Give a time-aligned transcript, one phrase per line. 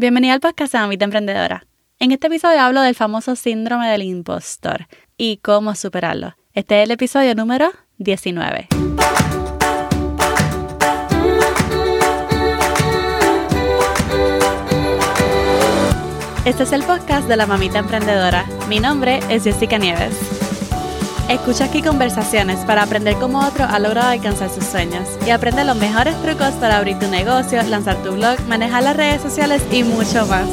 [0.00, 1.66] Bienvenida al podcast de Mamita Emprendedora.
[1.98, 4.86] En este episodio hablo del famoso síndrome del impostor
[5.18, 6.36] y cómo superarlo.
[6.54, 8.68] Este es el episodio número 19.
[16.46, 18.46] Este es el podcast de la Mamita Emprendedora.
[18.70, 20.29] Mi nombre es Jessica Nieves.
[21.30, 25.76] Escucha aquí conversaciones para aprender cómo otro ha logrado alcanzar sus sueños y aprende los
[25.76, 30.26] mejores trucos para abrir tu negocio, lanzar tu blog, manejar las redes sociales y mucho
[30.26, 30.48] más.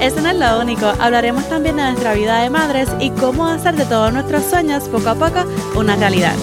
[0.00, 3.76] Eso no es lo único, hablaremos también de nuestra vida de madres y cómo hacer
[3.76, 5.44] de todos nuestros sueños poco a poco
[5.76, 6.34] una realidad.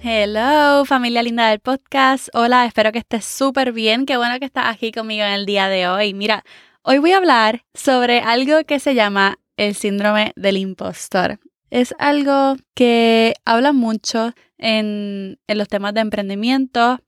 [0.00, 2.28] Hello, familia linda del podcast.
[2.34, 4.06] Hola, espero que estés súper bien.
[4.06, 6.14] Qué bueno que estás aquí conmigo en el día de hoy.
[6.14, 6.44] Mira,
[6.82, 11.40] hoy voy a hablar sobre algo que se llama el síndrome del impostor
[11.74, 17.00] es algo que habla mucho en, los temas de emprendimiento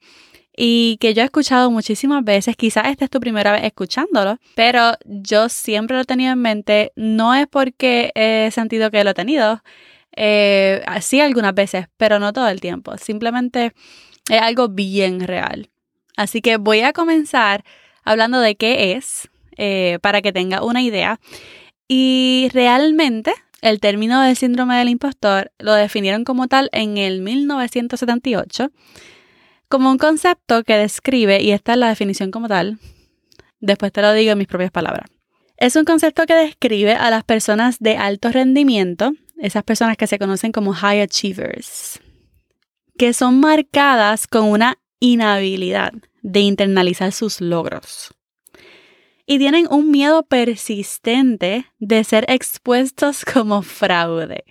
[0.57, 4.95] y que yo he escuchado muchísimas veces, quizás esta es tu primera vez escuchándolo, pero
[5.05, 9.15] yo siempre lo he tenido en mente, no es porque he sentido que lo he
[9.15, 9.63] tenido,
[10.17, 13.73] eh, sí algunas veces, pero no todo el tiempo, simplemente
[14.29, 15.71] es algo bien real.
[16.17, 17.63] Así que voy a comenzar
[18.03, 21.21] hablando de qué es, eh, para que tenga una idea.
[21.89, 23.33] Y realmente
[23.69, 28.71] el término del síndrome del impostor lo definieron como tal en el 1978
[29.69, 32.79] como un concepto que describe, y esta es la definición como tal,
[33.59, 35.11] después te lo digo en mis propias palabras.
[35.57, 40.19] Es un concepto que describe a las personas de alto rendimiento, esas personas que se
[40.19, 42.01] conocen como high achievers,
[42.97, 48.15] que son marcadas con una inhabilidad de internalizar sus logros
[49.27, 54.45] y tienen un miedo persistente de ser expuestos como fraude.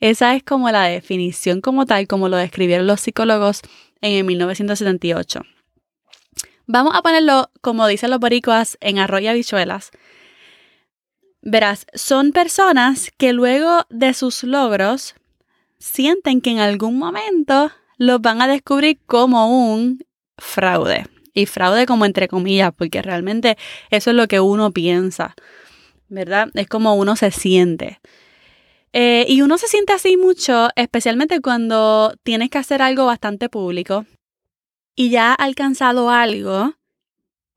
[0.00, 3.62] Esa es como la definición como tal, como lo describieron los psicólogos
[4.00, 5.40] en el 1978.
[6.66, 9.90] Vamos a ponerlo, como dicen los boricuas, en arroyo bichuelas.
[11.42, 15.14] Verás, son personas que luego de sus logros
[15.78, 20.04] sienten que en algún momento los van a descubrir como un
[20.38, 21.06] fraude.
[21.34, 23.58] Y fraude como entre comillas, porque realmente
[23.90, 25.34] eso es lo que uno piensa,
[26.08, 26.48] ¿verdad?
[26.54, 28.00] Es como uno se siente.
[28.92, 34.06] Eh, y uno se siente así mucho, especialmente cuando tienes que hacer algo bastante público
[34.94, 36.74] y ya ha alcanzado algo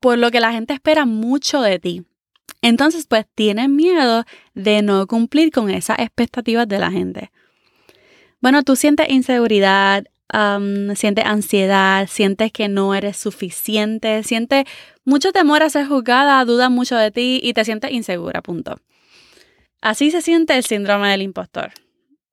[0.00, 2.04] por lo que la gente espera mucho de ti.
[2.60, 4.24] Entonces, pues tienes miedo
[4.54, 7.30] de no cumplir con esas expectativas de la gente.
[8.40, 14.64] Bueno, tú sientes inseguridad, sientes ansiedad, sientes que no eres suficiente, sientes
[15.04, 18.76] mucho temor a ser juzgada, dudas mucho de ti y te sientes insegura, punto.
[19.80, 21.72] Así se siente el síndrome del impostor.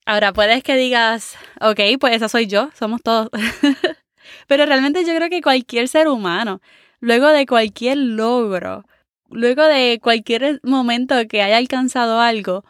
[0.05, 3.29] Ahora, puedes que digas, ok, pues esa soy yo, somos todos.
[4.47, 6.61] Pero realmente yo creo que cualquier ser humano,
[6.99, 8.85] luego de cualquier logro,
[9.29, 12.63] luego de cualquier momento que haya alcanzado algo,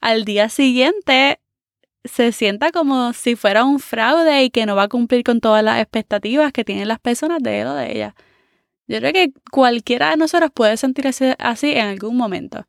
[0.00, 1.40] al día siguiente
[2.08, 5.62] se sienta como si fuera un fraude y que no va a cumplir con todas
[5.62, 8.14] las expectativas que tienen las personas de él o de ella.
[8.86, 12.66] Yo creo que cualquiera de nosotros puede sentirse así en algún momento.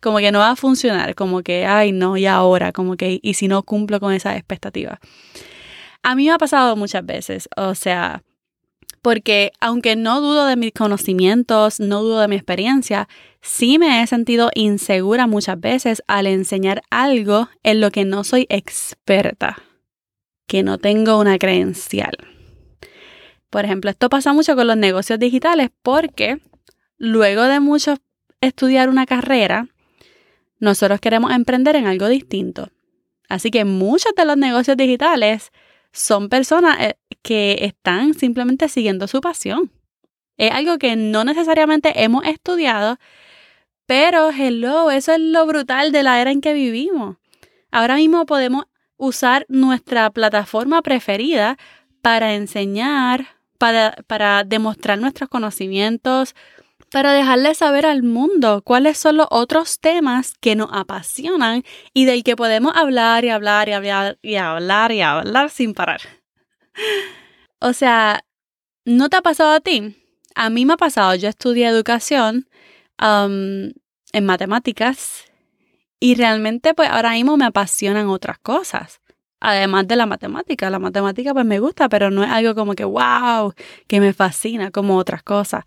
[0.00, 3.34] Como que no va a funcionar, como que, ay, no, y ahora, como que, y
[3.34, 4.98] si no cumplo con esas expectativas.
[6.02, 8.22] A mí me ha pasado muchas veces, o sea,
[9.02, 13.08] porque aunque no dudo de mis conocimientos, no dudo de mi experiencia,
[13.40, 18.46] sí me he sentido insegura muchas veces al enseñar algo en lo que no soy
[18.48, 19.58] experta,
[20.46, 22.16] que no tengo una credencial.
[23.50, 26.40] Por ejemplo, esto pasa mucho con los negocios digitales porque
[26.96, 27.96] luego de mucho
[28.40, 29.68] estudiar una carrera,
[30.60, 32.70] nosotros queremos emprender en algo distinto.
[33.28, 35.50] Así que muchos de los negocios digitales
[35.92, 39.70] son personas eh, que están simplemente siguiendo su pasión.
[40.36, 42.98] Es algo que no necesariamente hemos estudiado,
[43.86, 47.16] pero hello, eso es lo brutal de la era en que vivimos.
[47.70, 48.64] Ahora mismo podemos
[48.96, 51.56] usar nuestra plataforma preferida
[52.02, 53.26] para enseñar,
[53.58, 56.34] para, para demostrar nuestros conocimientos,
[56.90, 61.64] para dejarle saber al mundo cuáles son los otros temas que nos apasionan
[61.94, 66.21] y del que podemos hablar y hablar y hablar y hablar y hablar sin parar.
[67.60, 68.24] O sea,
[68.84, 69.96] ¿no te ha pasado a ti?
[70.34, 72.48] A mí me ha pasado, yo estudié educación
[72.98, 75.24] en matemáticas
[76.00, 79.00] y realmente pues ahora mismo me apasionan otras cosas.
[79.40, 82.84] Además de la matemática, la matemática pues me gusta, pero no es algo como que
[82.84, 83.52] wow,
[83.88, 85.64] que me fascina como otras cosas.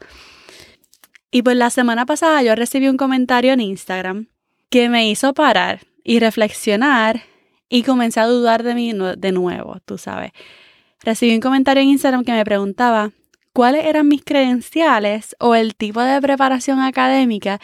[1.30, 4.28] Y pues la semana pasada yo recibí un comentario en Instagram
[4.70, 7.24] que me hizo parar y reflexionar
[7.68, 10.32] y comencé a dudar de mí de nuevo, tú sabes.
[11.06, 13.12] Recibí un comentario en Instagram que me preguntaba,
[13.54, 17.62] cuáles eran mis credenciales o el tipo de preparación académica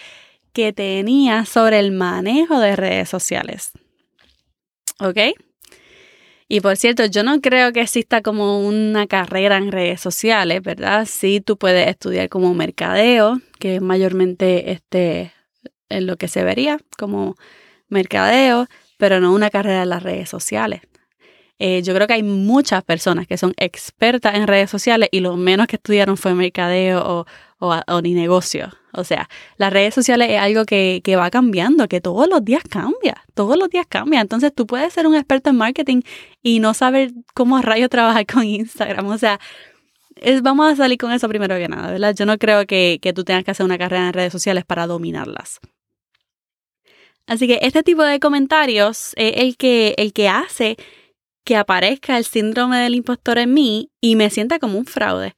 [0.54, 3.72] que tenía sobre el manejo de redes sociales.
[5.00, 5.18] ¿Ok?
[6.48, 11.08] Y por cierto, yo no creo que exista como una carrera en redes sociales, ¿verdad?
[11.10, 15.34] Sí, tú puedes estudiar como mercadeo, que es mayormente este,
[15.90, 17.38] en lo que se vería como
[17.88, 18.68] mercadeo,
[18.98, 20.82] pero no una carrera en las redes sociales.
[21.64, 25.38] Eh, yo creo que hay muchas personas que son expertas en redes sociales y lo
[25.38, 27.24] menos que estudiaron fue mercadeo
[27.60, 28.72] o, ni negocio.
[28.94, 33.24] O sea, las redes sociales es algo que, va cambiando, que todos los días cambia,
[33.36, 34.22] todos los días cambia.
[34.22, 36.02] Entonces tú puedes ser un experto en marketing
[36.42, 39.06] y no saber cómo rayo trabajar con Instagram.
[39.06, 39.40] O sea,
[40.42, 42.16] vamos a salir con eso primero que nada, ¿verdad?
[42.16, 44.88] Yo no creo que, que tú tengas que hacer una carrera en redes sociales para
[44.88, 45.60] dominarlas.
[47.28, 50.76] Así que este tipo de comentarios es el que, el que hace
[51.44, 55.36] que aparezca el síndrome del impostor en mí y me sienta como un fraude.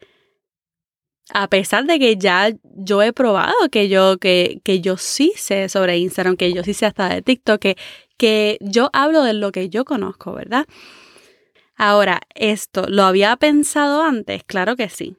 [1.33, 5.69] A pesar de que ya yo he probado que yo, que, que yo sí sé
[5.69, 7.77] sobre Instagram, que yo sí sé hasta de TikTok, que,
[8.17, 10.65] que yo hablo de lo que yo conozco, ¿verdad?
[11.75, 14.43] Ahora, esto, ¿lo había pensado antes?
[14.43, 15.15] Claro que sí.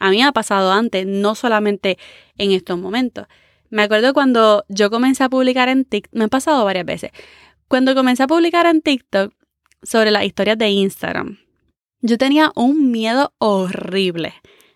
[0.00, 1.98] A mí me ha pasado antes, no solamente
[2.38, 3.26] en estos momentos.
[3.68, 7.10] Me acuerdo cuando yo comencé a publicar en TikTok, me ha pasado varias veces.
[7.68, 9.32] Cuando comencé a publicar en TikTok,
[9.82, 11.38] sobre las historias de Instagram.
[12.02, 14.34] Yo tenía un miedo horrible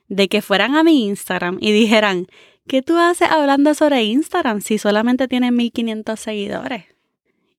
[0.09, 2.27] de que fueran a mi Instagram y dijeran,
[2.67, 6.85] ¿qué tú haces hablando sobre Instagram si solamente tienes 1500 seguidores?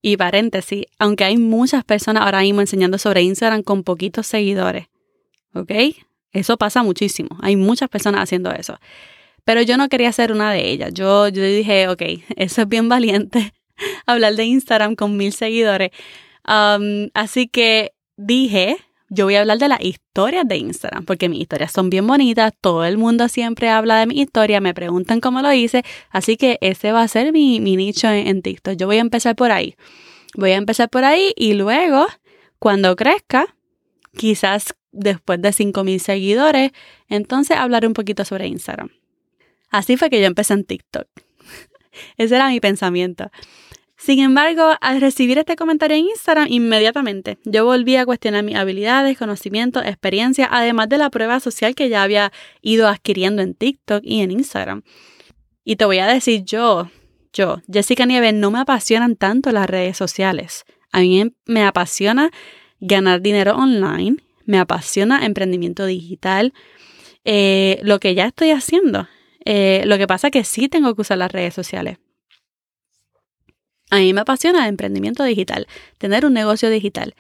[0.02, 4.86] Y paréntesis, aunque hay muchas personas ahora mismo enseñando sobre Instagram con poquitos seguidores,
[5.54, 5.72] ¿ok?
[6.32, 8.78] Eso pasa muchísimo, hay muchas personas haciendo eso.
[9.46, 10.92] Pero yo no quería ser una de ellas.
[10.94, 12.02] Yo, yo dije, ok,
[12.36, 13.54] eso es bien valiente,
[14.06, 15.92] hablar de Instagram con mil seguidores,
[16.46, 18.78] así que dije,
[19.10, 22.54] yo voy a hablar de las historias de Instagram, porque mis historias son bien bonitas,
[22.60, 26.58] todo el mundo siempre habla de mi historia, me preguntan cómo lo hice, así que
[26.62, 28.76] ese va a ser mi, nicho en, en, TikTok.
[28.76, 29.76] Yo voy a empezar por ahí.
[30.36, 32.08] Voy a empezar por ahí y luego,
[32.60, 33.56] cuando crezca,
[34.18, 36.72] quizás después de 5.000 seguidores,
[37.08, 38.90] entonces hablaré un poquito sobre Instagram.
[39.70, 41.08] Así fue que yo empecé en TikTok.
[42.18, 43.30] Ese era mi pensamiento.
[43.98, 49.18] Sin embargo, al recibir este comentario en Instagram, inmediatamente yo volví a cuestionar mis habilidades,
[49.18, 52.32] conocimientos, experiencia, además de la prueba social que ya había
[52.62, 54.84] ido adquiriendo en TikTok y en Instagram.
[55.64, 56.92] Y te voy a decir yo,
[57.32, 60.66] yo, Jessica Nieves, no me apasionan tanto las redes sociales.
[60.92, 62.32] A mí me apasiona
[62.80, 66.54] ganar dinero online, me apasiona emprendimiento digital,
[67.24, 69.08] eh, lo que ya estoy haciendo.
[69.44, 71.98] Eh, lo que pasa es que sí tengo que usar las redes sociales.
[73.90, 75.68] A mí me apasiona el emprendimiento digital,
[75.98, 77.16] tener un negocio digital.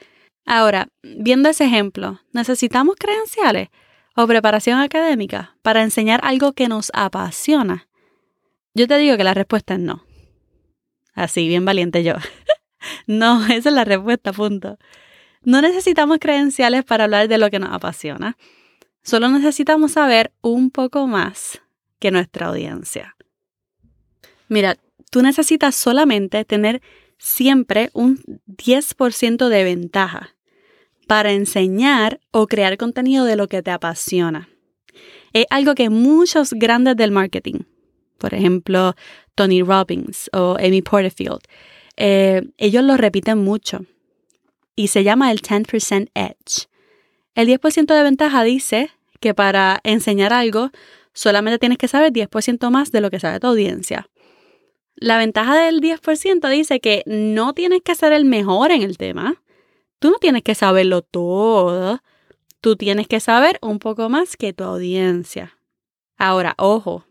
[0.45, 3.69] Ahora, viendo ese ejemplo, ¿necesitamos credenciales
[4.15, 7.87] o preparación académica para enseñar algo que nos apasiona?
[8.73, 10.05] Yo te digo que la respuesta es no.
[11.13, 12.13] Así, bien valiente yo.
[13.07, 14.77] no, esa es la respuesta, punto.
[15.41, 18.37] No necesitamos credenciales para hablar de lo que nos apasiona.
[19.03, 21.61] Solo necesitamos saber un poco más
[21.99, 23.15] que nuestra audiencia.
[24.47, 24.77] Mira,
[25.15, 26.81] tú necesitas solamente tener
[27.17, 28.17] siempre un
[28.47, 30.35] 10% de ventaja
[31.07, 34.49] para enseñar o crear contenido de lo que te apasiona.
[35.31, 37.59] Es algo que muchos grandes del marketing,
[38.17, 38.93] por ejemplo,
[39.35, 41.39] Tony Robbins o Amy Porterfield,
[41.95, 43.85] eh, ellos lo repiten mucho
[44.75, 46.67] y se llama el 10% Edge.
[47.35, 48.89] El 10% de ventaja dice
[49.21, 50.71] que para enseñar algo
[51.13, 54.09] solamente tienes que saber 10% más de lo que sabe tu audiencia.
[54.95, 59.41] La ventaja del 10% dice que no tienes que ser el mejor en el tema.
[59.99, 62.01] Tú no tienes que saberlo todo.
[62.61, 65.57] Tú tienes que saber un poco más que tu audiencia.
[66.17, 67.05] Ahora, ojo,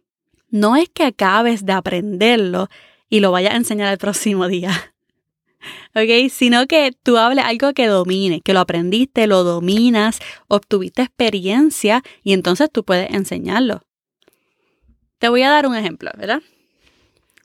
[0.49, 2.69] no es que acabes de aprenderlo
[3.11, 4.71] y lo vayas a enseñar el próximo día.
[5.95, 6.31] ¿Ok?
[6.31, 12.33] Sino que tú hables algo que domine, que lo aprendiste, lo dominas, obtuviste experiencia y
[12.33, 13.83] entonces tú puedes enseñarlo.
[15.19, 16.43] Te voy a dar un ejemplo, ¿verdad?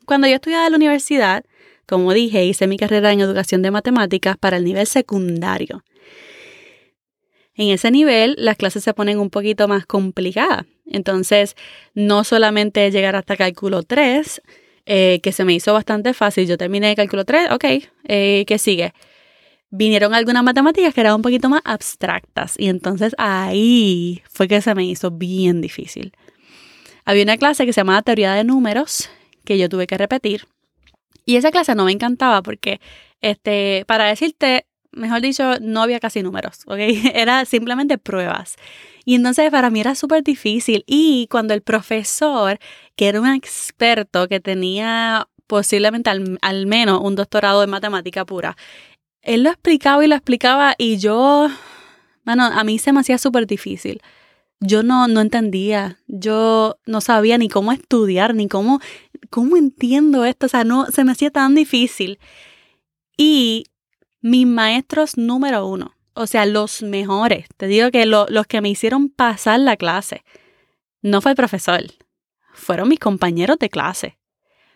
[0.09, 1.45] Cuando yo estudiaba en la universidad,
[1.85, 5.83] como dije, hice mi carrera en educación de matemáticas para el nivel secundario.
[7.53, 10.65] En ese nivel las clases se ponen un poquito más complicadas.
[10.87, 11.55] Entonces,
[11.93, 14.41] no solamente llegar hasta cálculo 3,
[14.87, 16.47] eh, que se me hizo bastante fácil.
[16.47, 17.65] Yo terminé cálculo 3, ok,
[18.05, 18.95] eh, ¿qué sigue?
[19.69, 24.73] Vinieron algunas matemáticas que eran un poquito más abstractas y entonces ahí fue que se
[24.73, 26.13] me hizo bien difícil.
[27.05, 29.07] Había una clase que se llamaba teoría de números
[29.49, 30.47] que yo tuve que repetir.
[31.25, 32.79] Y esa clase no me encantaba porque,
[33.21, 36.77] este, para decirte mejor dicho, no había casi números, ¿ok?
[37.13, 38.55] Era simplemente pruebas.
[39.05, 40.83] Y entonces para mí era súper difícil.
[40.85, 42.59] Y cuando el profesor,
[42.95, 48.55] que era un experto, que tenía posiblemente al, menos un doctorado en matemática pura,
[49.23, 51.47] él lo explicaba y lo explicaba y yo,
[52.23, 54.01] bueno, a mí se me hacía súper difícil.
[54.59, 58.79] Yo no, no entendía, yo no sabía ni cómo estudiar, ni cómo,
[59.29, 62.19] cómo entiendo esto, o sea, no, se me hacía tan difícil.
[63.17, 63.65] Y
[64.21, 69.09] mis maestros número uno, o sea, los mejores, te digo que los que me hicieron
[69.09, 70.23] pasar la clase,
[71.01, 71.81] no fue el profesor,
[72.53, 74.17] fueron mis compañeros de clase.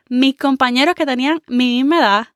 [0.09, 2.27] Mis compañeros que tenían mi misma edad,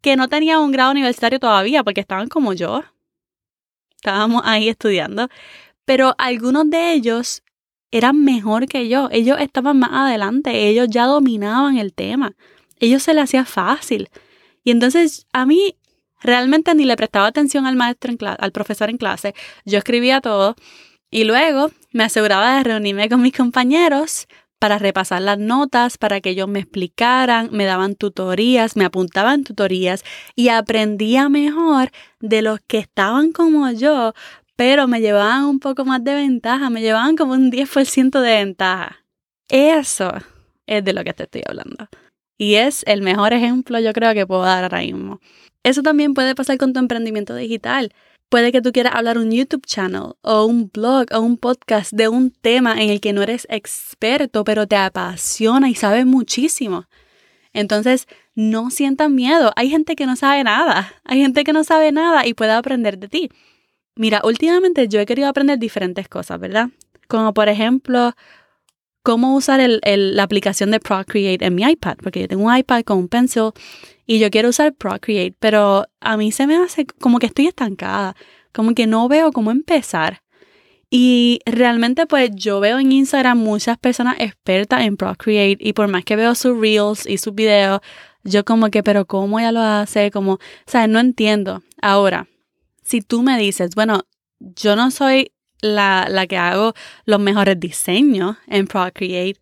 [0.00, 2.82] que no tenían un grado universitario todavía porque estaban como yo.
[3.96, 5.28] Estábamos ahí estudiando.
[5.84, 7.42] Pero algunos de ellos
[7.94, 9.08] eran mejor que yo.
[9.12, 10.68] Ellos estaban más adelante.
[10.68, 12.34] Ellos ya dominaban el tema.
[12.80, 14.10] Ellos se les hacía fácil.
[14.64, 15.76] Y entonces a mí
[16.20, 19.34] realmente ni le prestaba atención al maestro, en al profesor en clase.
[19.64, 20.56] Yo escribía todo
[21.08, 24.26] y luego me aseguraba de reunirme con mis compañeros
[24.58, 30.02] para repasar las notas, para que ellos me explicaran, me daban tutorías, me apuntaban tutorías
[30.34, 34.14] y aprendía mejor de los que estaban como yo,
[34.56, 39.04] pero me llevaban un poco más de ventaja, me llevaban como un 10% de ventaja.
[39.48, 40.12] Eso
[40.66, 41.88] es de lo que te estoy hablando.
[42.38, 45.20] Y es el mejor ejemplo yo creo que puedo dar ahora mismo.
[45.62, 47.92] Eso también puede pasar con tu emprendimiento digital.
[48.28, 52.08] Puede que tú quieras hablar un YouTube channel o un blog o un podcast de
[52.08, 56.86] un tema en el que no eres experto, pero te apasiona y sabes muchísimo.
[57.52, 59.52] Entonces, no sientas miedo.
[59.56, 60.92] Hay gente que no sabe nada.
[61.04, 63.30] Hay gente que no sabe nada y puede aprender de ti.
[63.96, 66.70] Mira, últimamente yo he querido aprender diferentes cosas, ¿verdad?
[67.06, 68.12] Como por ejemplo,
[69.04, 72.98] cómo usar la aplicación de Procreate en mi iPad, porque yo tengo un iPad con
[72.98, 73.50] un pencil
[74.06, 78.16] y yo quiero usar Procreate, pero a mí se me hace como que estoy estancada,
[78.52, 80.22] como que no veo cómo empezar.
[80.90, 86.04] Y realmente pues yo veo en Instagram muchas personas expertas en Procreate y por más
[86.04, 87.80] que veo sus reels y sus videos,
[88.22, 90.10] yo como que, pero ¿cómo ella lo hace?
[90.10, 91.62] Como, o sea, no entiendo.
[91.82, 92.26] Ahora,
[92.84, 94.06] si tú me dices, bueno,
[94.38, 96.74] yo no soy la, la que hago
[97.06, 99.40] los mejores diseños en Procreate,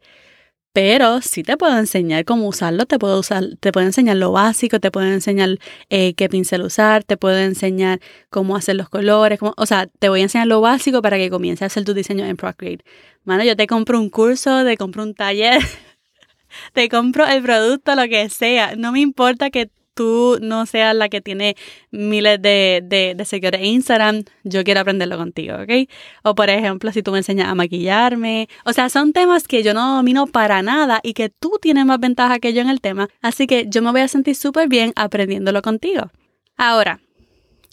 [0.72, 4.80] pero sí te puedo enseñar cómo usarlo, te puedo usar, te puedo enseñar lo básico,
[4.80, 5.58] te puedo enseñar
[5.90, 10.20] eh, qué pincel usar, te puedo enseñar cómo hacer los colores, o sea, te voy
[10.20, 12.84] a enseñar lo básico para que comiences a hacer tu diseño en Procreate.
[13.24, 15.60] Mano, yo te compro un curso, te compro un taller,
[16.72, 18.74] te compro el producto, lo que sea.
[18.76, 21.56] No me importa que tú no seas la que tiene
[21.90, 22.82] miles de,
[23.16, 25.88] de, seguidores en Instagram, yo quiero aprenderlo contigo, ¿ok?
[26.22, 28.48] O por ejemplo, si tú me enseñas a maquillarme.
[28.64, 32.00] O sea, son temas que yo no domino para nada y que tú tienes más
[32.00, 33.08] ventaja que yo en el tema.
[33.20, 36.10] Así que yo me voy a sentir súper bien aprendiéndolo contigo.
[36.56, 37.00] Ahora,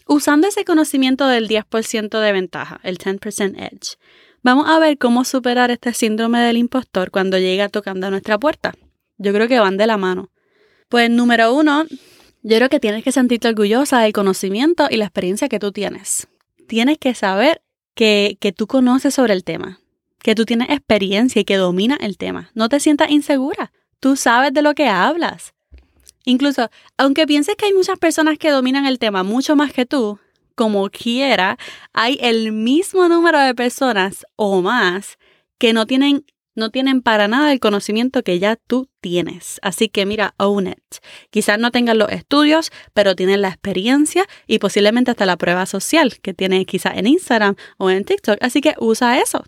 [0.06, 3.96] usando ese conocimiento del 10% de ventaja, el 10% edge,
[4.42, 8.74] vamos a ver cómo superar este síndrome del impostor cuando llega tocando a nuestra puerta.
[9.18, 10.30] Yo creo que van de la mano.
[10.90, 11.84] Pues número uno,
[12.42, 16.26] yo creo que tienes que sentirte orgullosa del conocimiento y la experiencia que tú tienes.
[16.66, 17.62] Tienes que saber
[17.94, 19.78] que, que tú conoces sobre el tema,
[20.18, 22.50] que tú tienes experiencia y que dominas el tema.
[22.54, 23.70] No te sientas insegura.
[24.00, 25.54] Tú sabes de lo que hablas.
[26.24, 26.68] Incluso,
[26.98, 30.18] aunque pienses que hay muchas personas que dominan el tema mucho más que tú,
[30.56, 31.56] como quiera,
[31.92, 35.18] hay el mismo número de personas o más
[35.56, 36.24] que no tienen
[36.60, 39.58] no tienen para nada el conocimiento que ya tú tienes.
[39.62, 40.78] Así que mira, own it.
[41.30, 46.20] Quizás no tengan los estudios, pero tienen la experiencia y posiblemente hasta la prueba social
[46.20, 48.38] que tienen quizás en Instagram o en TikTok.
[48.40, 49.42] Así que usa eso.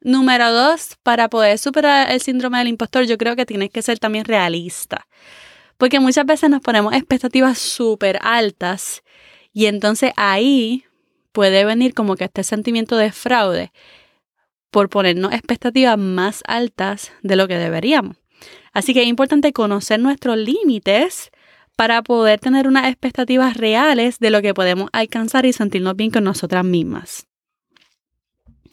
[0.00, 3.98] Número dos, para poder superar el síndrome del impostor, yo creo que tienes que ser
[3.98, 5.06] también realista.
[5.76, 9.02] Porque muchas veces nos ponemos expectativas súper altas
[9.52, 10.84] y entonces ahí
[11.32, 13.72] puede venir como que este sentimiento de fraude
[14.70, 18.16] por ponernos expectativas más altas de lo que deberíamos.
[18.72, 21.30] Así que es importante conocer nuestros límites
[21.76, 26.24] para poder tener unas expectativas reales de lo que podemos alcanzar y sentirnos bien con
[26.24, 27.26] nosotras mismas.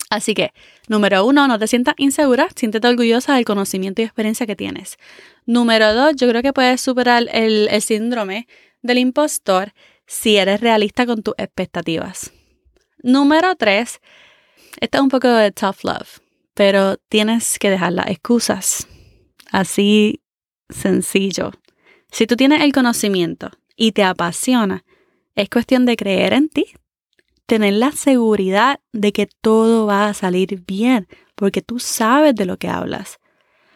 [0.10, 0.54] Así que,
[0.88, 4.98] número uno, no te sientas insegura, siéntete orgullosa del conocimiento y experiencia que tienes.
[5.46, 8.48] Número dos, yo creo que puedes superar el, el síndrome
[8.82, 9.74] del impostor
[10.06, 12.32] si eres realista con tus expectativas.
[13.02, 14.00] Número tres,
[14.80, 16.20] esto es un poco de tough love,
[16.54, 18.88] pero tienes que dejar las excusas.
[19.52, 20.22] Así
[20.70, 21.52] sencillo.
[22.12, 24.84] Si tú tienes el conocimiento y te apasiona,
[25.36, 26.68] es cuestión de creer en ti,
[27.46, 32.58] tener la seguridad de que todo va a salir bien, porque tú sabes de lo
[32.58, 33.20] que hablas.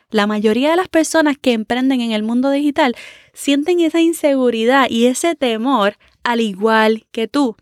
[0.10, 2.96] La mayoría de las personas que emprenden en el mundo digital
[3.34, 7.56] sienten esa inseguridad y ese temor al igual que tú.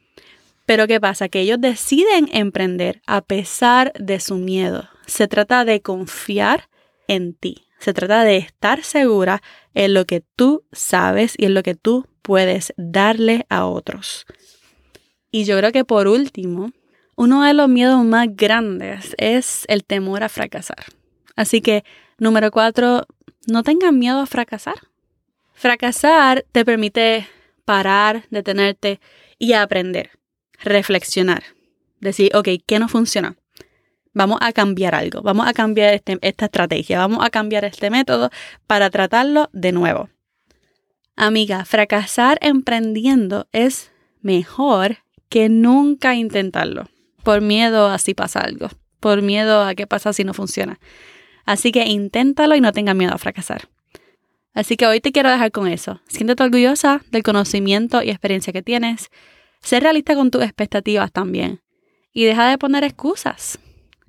[0.68, 1.30] Pero ¿qué pasa?
[1.30, 4.90] Que ellos deciden emprender a pesar de su miedo.
[5.06, 6.70] Se trata de confiar
[7.08, 7.70] en ti.
[7.80, 9.42] Se trata de estar segura
[9.74, 14.26] en lo que tú sabes y en lo que tú puedes darle a otros.
[15.32, 16.74] Y yo creo que por último,
[17.16, 20.84] uno de los miedos más grandes es el temor a fracasar.
[21.38, 21.86] Así que,
[22.18, 23.06] número cuatro,
[23.48, 24.76] no tengan miedo a fracasar.
[25.54, 27.26] Fracasar te permite
[27.64, 29.00] parar, detenerte
[29.40, 30.17] y aprender,
[30.60, 31.44] reflexionar,
[32.00, 33.36] decir, ok, ¿qué no funciona?
[34.14, 38.32] Vamos a cambiar algo, vamos a cambiar este, esta estrategia, vamos a cambiar este método
[38.66, 40.10] para tratarlo de nuevo.
[41.16, 44.98] Amiga, fracasar emprendiendo es mejor
[45.30, 46.90] que nunca intentarlo,
[47.24, 50.80] por miedo a si pasa algo, por miedo a qué pasa si no funciona.
[51.46, 53.70] Así que inténtalo y no tengas miedo a fracasar.
[54.54, 56.02] Así que hoy te quiero dejar con eso.
[56.08, 59.10] Siéntete orgullosa del conocimiento y experiencia que tienes.
[59.68, 61.62] Sé realista con tus expectativas también.
[62.14, 63.60] Y deja de poner excusas.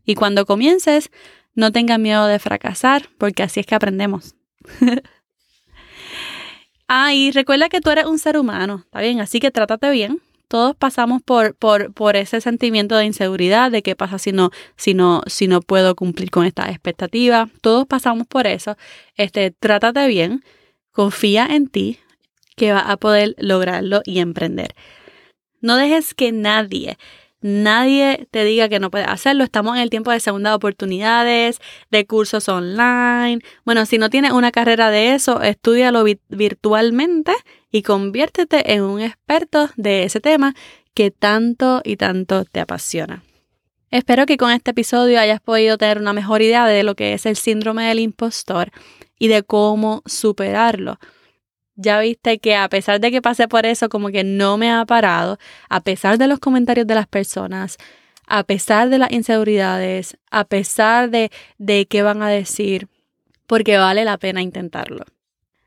[0.05, 1.11] Y cuando comiences,
[1.57, 4.37] no tengas miedo de fracasar, porque así es que aprendemos.
[6.87, 9.21] ah, y recuerda que tú eres un ser humano, ¿está bien?
[9.21, 13.97] Así que trátate bien, todos pasamos por, por, por, ese sentimiento de inseguridad, de qué
[13.97, 17.49] pasa si no, si no, si no puedo cumplir con esta expectativa.
[17.63, 18.77] Todos pasamos por eso.
[19.17, 20.45] Este, trátate bien,
[20.93, 21.99] confía en ti,
[22.55, 24.77] que vas a poder lograrlo y emprender.
[25.61, 26.97] No dejes que nadie
[27.41, 29.45] nadie te diga que no puedes hacerlo.
[29.45, 31.59] Estamos en el tiempo de segundas oportunidades,
[31.91, 33.41] de cursos online.
[33.65, 37.33] Bueno, si no tienes una carrera de eso, estudialo virtualmente
[37.71, 40.55] y conviértete en un experto de ese tema
[40.95, 43.23] que tanto y tanto te apasiona.
[43.91, 47.25] Espero que con este episodio hayas podido tener una mejor idea de lo que es
[47.25, 48.71] el síndrome del impostor
[49.19, 50.99] y de cómo superarlo
[51.79, 54.85] ya viste que a pesar de que pasé por eso, como que no me ha
[54.85, 57.79] parado, a pesar de los comentarios de las personas,
[58.27, 62.89] a pesar de las inseguridades, a pesar de, de qué van a decir,
[63.47, 65.05] porque vale la pena intentarlo.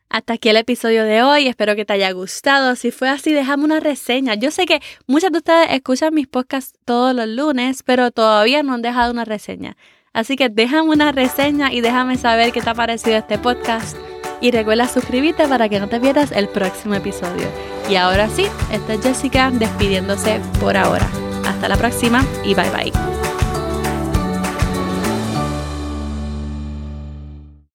[0.09, 2.75] Hasta aquí el episodio de hoy, espero que te haya gustado.
[2.75, 4.35] Si fue así, déjame una reseña.
[4.35, 8.73] Yo sé que muchas de ustedes escuchan mis podcasts todos los lunes, pero todavía no
[8.73, 9.77] han dejado una reseña.
[10.11, 13.95] Así que déjame una reseña y déjame saber qué te ha parecido este podcast
[14.41, 17.47] y recuerda suscribirte para que no te pierdas el próximo episodio.
[17.89, 21.07] Y ahora sí, esta es Jessica despidiéndose por ahora.
[21.45, 23.20] Hasta la próxima y bye bye.